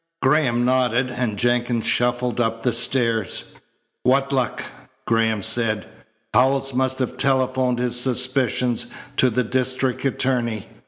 [0.23, 3.53] Graham nodded, and Jenkins shuffled up the stairs.
[4.01, 4.63] "What luck!"
[5.05, 5.85] Graham said.
[6.33, 8.87] "Howells must have telephoned his suspicions
[9.17, 10.65] to the district attorney.